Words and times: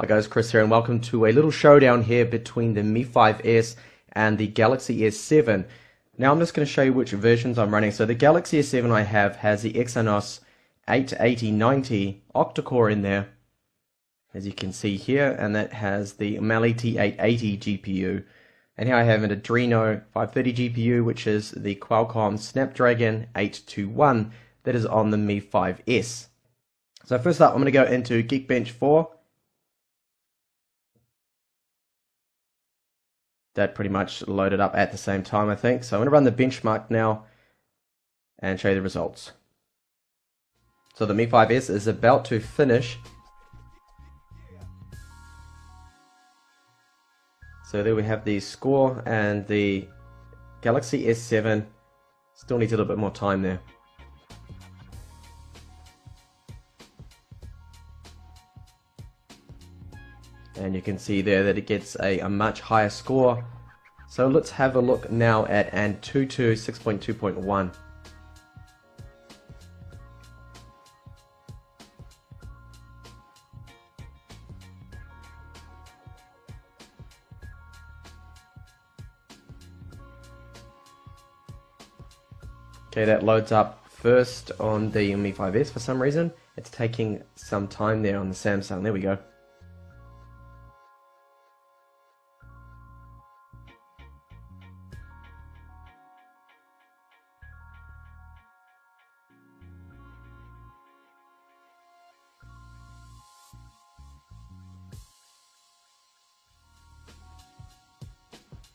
Hi 0.00 0.06
guys, 0.06 0.26
Chris 0.26 0.50
here 0.50 0.60
and 0.60 0.72
welcome 0.72 0.98
to 1.02 1.24
a 1.24 1.30
little 1.30 1.52
showdown 1.52 2.02
here 2.02 2.24
between 2.24 2.74
the 2.74 2.82
Mi 2.82 3.04
5S 3.04 3.76
and 4.10 4.36
the 4.36 4.48
Galaxy 4.48 5.02
S7. 5.02 5.66
Now 6.18 6.32
I'm 6.32 6.40
just 6.40 6.52
going 6.52 6.66
to 6.66 6.72
show 6.72 6.82
you 6.82 6.92
which 6.92 7.12
versions 7.12 7.60
I'm 7.60 7.72
running. 7.72 7.92
So 7.92 8.04
the 8.04 8.12
Galaxy 8.12 8.58
S7 8.58 8.90
I 8.90 9.02
have 9.02 9.36
has 9.36 9.62
the 9.62 9.72
Exynos 9.74 10.40
8890 10.88 12.24
octa-core 12.34 12.90
in 12.90 13.02
there, 13.02 13.28
as 14.34 14.44
you 14.44 14.52
can 14.52 14.72
see 14.72 14.96
here, 14.96 15.30
and 15.38 15.54
that 15.54 15.72
has 15.74 16.14
the 16.14 16.40
Mali 16.40 16.74
T880 16.74 17.60
GPU. 17.60 18.24
And 18.76 18.88
here 18.88 18.96
I 18.96 19.04
have 19.04 19.22
an 19.22 19.30
Adreno 19.30 20.02
530 20.12 20.70
GPU, 20.70 21.04
which 21.04 21.28
is 21.28 21.52
the 21.52 21.76
Qualcomm 21.76 22.36
Snapdragon 22.40 23.28
821 23.36 24.32
that 24.64 24.74
is 24.74 24.86
on 24.86 25.12
the 25.12 25.18
Mi 25.18 25.40
5S. 25.40 26.26
So 27.04 27.16
first 27.16 27.40
up, 27.40 27.52
I'm 27.52 27.62
going 27.62 27.66
to 27.66 27.70
go 27.70 27.84
into 27.84 28.24
Geekbench 28.24 28.70
4 28.70 29.08
that 33.54 33.74
pretty 33.74 33.90
much 33.90 34.26
loaded 34.26 34.60
up 34.60 34.74
at 34.76 34.92
the 34.92 34.98
same 34.98 35.22
time, 35.22 35.48
I 35.48 35.54
think. 35.54 35.84
So 35.84 35.96
I'm 35.96 36.00
going 36.00 36.06
to 36.06 36.10
run 36.10 36.24
the 36.24 36.32
benchmark 36.32 36.90
now 36.90 37.24
and 38.38 38.58
show 38.58 38.68
you 38.68 38.74
the 38.74 38.82
results. 38.82 39.32
So 40.94 41.06
the 41.06 41.14
Mi 41.14 41.26
5S 41.26 41.70
is 41.70 41.86
about 41.86 42.24
to 42.26 42.40
finish. 42.40 42.98
So 47.70 47.82
there 47.82 47.96
we 47.96 48.04
have 48.04 48.24
the 48.24 48.38
score 48.38 49.02
and 49.04 49.46
the 49.48 49.88
Galaxy 50.60 51.06
S7 51.06 51.66
still 52.34 52.58
needs 52.58 52.72
a 52.72 52.76
little 52.76 52.88
bit 52.88 52.98
more 52.98 53.10
time 53.10 53.42
there. 53.42 53.60
And 60.56 60.74
you 60.74 60.82
can 60.82 60.98
see 60.98 61.22
there 61.22 61.42
that 61.44 61.58
it 61.58 61.66
gets 61.66 61.96
a, 62.00 62.20
a 62.20 62.28
much 62.28 62.60
higher 62.60 62.90
score. 62.90 63.44
So 64.08 64.28
let's 64.28 64.50
have 64.50 64.76
a 64.76 64.80
look 64.80 65.10
now 65.10 65.46
at 65.46 65.72
Antutu 65.72 66.52
6.2.1. 66.52 67.74
Okay, 82.96 83.04
that 83.06 83.24
loads 83.24 83.50
up 83.50 83.88
first 83.88 84.52
on 84.60 84.92
the 84.92 85.16
Mi 85.16 85.32
5S 85.32 85.72
for 85.72 85.80
some 85.80 86.00
reason. 86.00 86.32
It's 86.56 86.70
taking 86.70 87.24
some 87.34 87.66
time 87.66 88.02
there 88.02 88.20
on 88.20 88.28
the 88.28 88.36
Samsung. 88.36 88.84
There 88.84 88.92
we 88.92 89.00
go. 89.00 89.18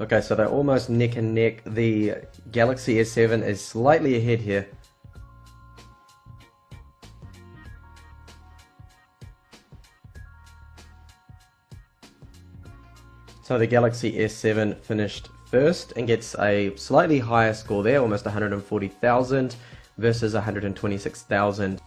Okay, 0.00 0.20
so 0.20 0.34
they're 0.34 0.48
almost 0.48 0.90
neck 0.90 1.14
and 1.14 1.32
neck. 1.34 1.62
The 1.64 2.16
Galaxy 2.50 2.96
S7 2.96 3.46
is 3.46 3.60
slightly 3.60 4.16
ahead 4.16 4.40
here. 4.40 4.66
So 13.44 13.56
the 13.56 13.68
Galaxy 13.68 14.14
S7 14.14 14.80
finished 14.80 15.28
first 15.48 15.92
and 15.96 16.08
gets 16.08 16.34
a 16.40 16.74
slightly 16.74 17.20
higher 17.20 17.54
score 17.54 17.84
there, 17.84 18.00
almost 18.00 18.24
140,000 18.24 19.54
versus 19.98 20.34
126,000. 20.34 21.78
So 21.78 21.82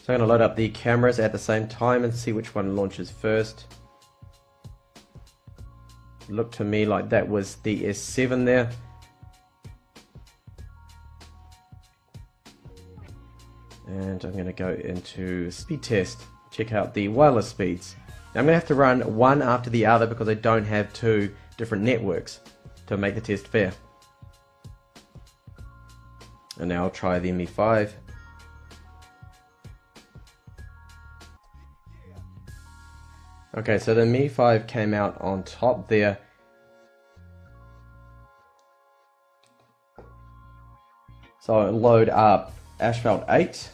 I'm 0.00 0.06
going 0.06 0.20
to 0.20 0.26
load 0.26 0.40
up 0.40 0.54
the 0.54 0.68
cameras 0.68 1.18
at 1.18 1.32
the 1.32 1.38
same 1.38 1.66
time 1.66 2.04
and 2.04 2.14
see 2.14 2.32
which 2.32 2.54
one 2.54 2.76
launches 2.76 3.10
first 3.10 3.66
looked 6.28 6.54
to 6.56 6.64
me 6.64 6.84
like 6.84 7.08
that 7.10 7.28
was 7.28 7.56
the 7.56 7.84
S7 7.84 8.44
there. 8.44 8.70
And 13.86 14.24
I'm 14.24 14.32
going 14.32 14.46
to 14.46 14.52
go 14.52 14.70
into 14.70 15.50
speed 15.50 15.82
test, 15.82 16.22
check 16.50 16.72
out 16.72 16.94
the 16.94 17.08
wireless 17.08 17.48
speeds. 17.48 17.96
Now 18.34 18.40
I'm 18.40 18.46
going 18.46 18.54
to 18.54 18.60
have 18.60 18.68
to 18.68 18.74
run 18.74 19.00
one 19.16 19.42
after 19.42 19.68
the 19.68 19.84
other 19.84 20.06
because 20.06 20.28
I 20.28 20.34
don't 20.34 20.64
have 20.64 20.92
two 20.92 21.34
different 21.58 21.84
networks 21.84 22.40
to 22.86 22.96
make 22.96 23.14
the 23.14 23.20
test 23.20 23.48
fair. 23.48 23.72
And 26.58 26.68
now 26.68 26.84
I'll 26.84 26.90
try 26.90 27.18
the 27.18 27.32
Mi 27.32 27.46
5. 27.46 27.94
Okay, 33.54 33.76
so 33.76 33.92
the 33.92 34.06
Mi 34.06 34.28
5 34.28 34.66
came 34.66 34.94
out 34.94 35.20
on 35.20 35.42
top 35.42 35.86
there. 35.88 36.18
So 41.38 41.70
load 41.70 42.08
up 42.08 42.54
Asphalt 42.80 43.24
8. 43.28 43.68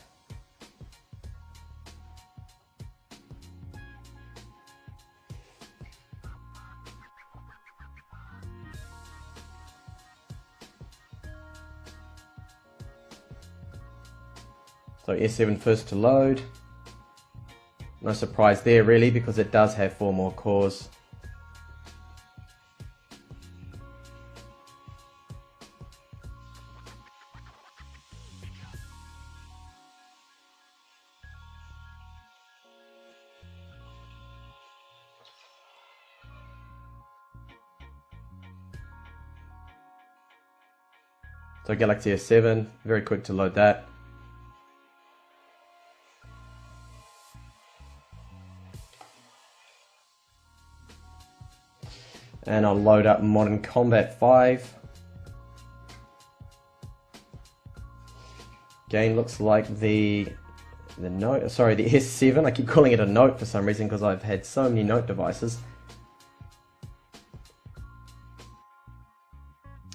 So 15.06 15.16
S7 15.16 15.58
first 15.58 15.88
to 15.90 15.94
load. 15.94 16.42
No 18.00 18.12
surprise 18.12 18.62
there 18.62 18.84
really 18.84 19.10
because 19.10 19.38
it 19.38 19.50
does 19.50 19.74
have 19.74 19.92
four 19.92 20.12
more 20.12 20.32
cores. 20.32 20.88
So 41.66 41.74
Galaxy 41.74 42.12
S7, 42.12 42.66
very 42.86 43.02
quick 43.02 43.24
to 43.24 43.34
load 43.34 43.54
that. 43.56 43.86
And 52.48 52.64
I'll 52.64 52.74
load 52.74 53.04
up 53.04 53.22
Modern 53.22 53.60
Combat 53.60 54.18
5. 54.18 54.74
Game 58.88 59.16
looks 59.16 59.38
like 59.38 59.68
the 59.78 60.26
the 60.96 61.10
note 61.10 61.48
sorry 61.50 61.74
the 61.74 61.84
S7 61.90 62.44
I 62.44 62.50
keep 62.50 62.66
calling 62.66 62.92
it 62.92 63.00
a 63.00 63.06
note 63.06 63.38
for 63.38 63.44
some 63.44 63.66
reason 63.66 63.86
because 63.86 64.02
I've 64.02 64.22
had 64.22 64.46
so 64.46 64.68
many 64.68 64.82
note 64.82 65.06
devices. 65.06 65.58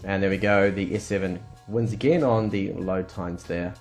And 0.03 0.21
there 0.21 0.29
we 0.29 0.37
go 0.37 0.69
the 0.69 0.91
S7 0.91 1.41
wins 1.67 1.91
again 1.91 2.23
on 2.23 2.49
the 2.49 2.71
load 2.73 3.09
times 3.09 3.45
there 3.45 3.73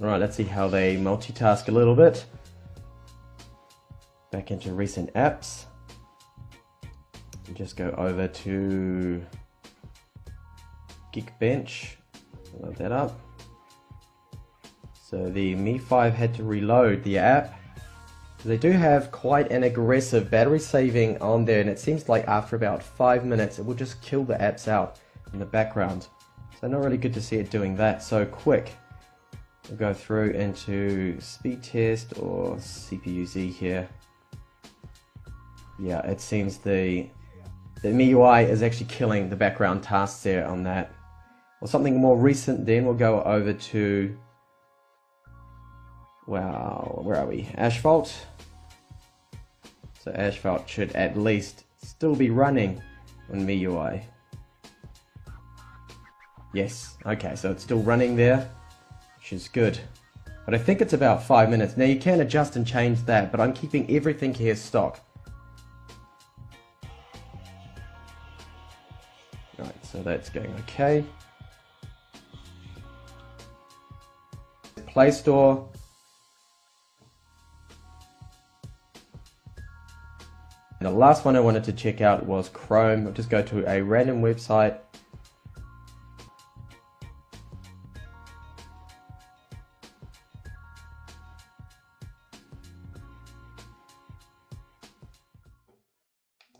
Alright, 0.00 0.20
let's 0.20 0.36
see 0.36 0.44
how 0.44 0.68
they 0.68 0.96
multitask 0.96 1.66
a 1.66 1.72
little 1.72 1.96
bit. 1.96 2.24
Back 4.30 4.52
into 4.52 4.72
recent 4.72 5.12
apps. 5.14 5.64
And 7.48 7.56
Just 7.56 7.76
go 7.76 7.90
over 7.98 8.28
to 8.28 9.26
Geekbench. 11.12 11.96
Load 12.60 12.76
that 12.76 12.92
up. 12.92 13.18
So 15.02 15.28
the 15.28 15.56
Mi 15.56 15.78
5 15.78 16.14
had 16.14 16.32
to 16.34 16.44
reload 16.44 17.02
the 17.02 17.18
app. 17.18 17.58
They 18.44 18.56
do 18.56 18.70
have 18.70 19.10
quite 19.10 19.50
an 19.50 19.64
aggressive 19.64 20.30
battery 20.30 20.60
saving 20.60 21.20
on 21.20 21.44
there 21.44 21.60
and 21.60 21.68
it 21.68 21.80
seems 21.80 22.08
like 22.08 22.28
after 22.28 22.54
about 22.54 22.84
5 22.84 23.24
minutes 23.24 23.58
it 23.58 23.66
will 23.66 23.74
just 23.74 24.00
kill 24.00 24.22
the 24.22 24.34
apps 24.34 24.68
out 24.68 25.00
in 25.32 25.40
the 25.40 25.44
background. 25.44 26.06
So 26.60 26.68
not 26.68 26.84
really 26.84 26.98
good 26.98 27.14
to 27.14 27.20
see 27.20 27.36
it 27.36 27.50
doing 27.50 27.74
that 27.76 28.00
so 28.00 28.24
quick. 28.24 28.74
We'll 29.68 29.76
go 29.76 29.92
through 29.92 30.30
into 30.30 31.20
speed 31.20 31.62
test 31.62 32.14
or 32.18 32.56
CPU-Z 32.56 33.50
here. 33.50 33.88
Yeah, 35.78 36.00
it 36.06 36.20
seems 36.20 36.58
the 36.58 37.08
the 37.82 37.88
MIUI 37.88 38.48
is 38.48 38.62
actually 38.62 38.86
killing 38.86 39.28
the 39.30 39.36
background 39.36 39.82
tasks 39.82 40.22
there 40.22 40.46
on 40.46 40.64
that. 40.64 40.90
Or 41.60 41.68
something 41.68 41.96
more 41.96 42.16
recent 42.16 42.66
then 42.66 42.84
we'll 42.84 42.94
go 42.94 43.22
over 43.22 43.52
to 43.52 44.16
well, 46.26 47.00
where 47.02 47.16
are 47.16 47.26
we? 47.26 47.48
Asphalt. 47.56 48.14
So 50.00 50.10
Asphalt 50.12 50.68
should 50.68 50.92
at 50.92 51.16
least 51.16 51.64
still 51.82 52.14
be 52.14 52.30
running 52.30 52.82
on 53.32 53.46
MIUI. 53.46 54.02
Yes, 56.54 56.96
okay, 57.06 57.34
so 57.34 57.50
it's 57.50 57.62
still 57.62 57.80
running 57.80 58.16
there, 58.16 58.50
which 59.28 59.42
is 59.42 59.48
good. 59.48 59.78
But 60.46 60.54
I 60.54 60.58
think 60.58 60.80
it's 60.80 60.94
about 60.94 61.22
five 61.22 61.50
minutes. 61.50 61.76
Now 61.76 61.84
you 61.84 61.98
can 61.98 62.22
adjust 62.22 62.56
and 62.56 62.66
change 62.66 63.04
that, 63.04 63.30
but 63.30 63.40
I'm 63.40 63.52
keeping 63.52 63.94
everything 63.94 64.32
here 64.32 64.56
stock. 64.56 65.00
Right, 69.58 69.84
so 69.84 70.02
that's 70.02 70.30
going 70.30 70.50
okay. 70.60 71.04
Play 74.86 75.10
Store. 75.10 75.68
And 80.80 80.86
the 80.86 80.90
last 80.90 81.26
one 81.26 81.36
I 81.36 81.40
wanted 81.40 81.64
to 81.64 81.72
check 81.74 82.00
out 82.00 82.24
was 82.24 82.48
Chrome. 82.48 83.06
I'll 83.06 83.12
just 83.12 83.28
go 83.28 83.42
to 83.42 83.70
a 83.70 83.82
random 83.82 84.22
website 84.22 84.78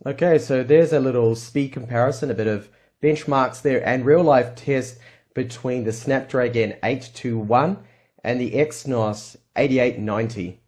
Okay, 0.09 0.39
so 0.39 0.65
there's 0.65 0.95
a 0.95 1.01
little 1.01 1.37
speed 1.37 1.73
comparison, 1.73 2.31
a 2.31 2.35
bit 2.35 2.47
of 2.47 2.71
benchmarks 3.03 3.61
there, 3.61 3.87
and 3.87 4.07
real 4.07 4.23
life 4.23 4.55
test 4.55 4.99
between 5.35 5.85
the 5.85 5.93
Snapdragon 5.93 6.77
821 6.83 7.77
and 8.25 8.41
the 8.41 8.53
Exynos 8.53 9.37
8890. 9.55 10.63